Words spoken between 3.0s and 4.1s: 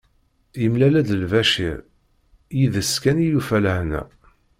kan i yufa lehna.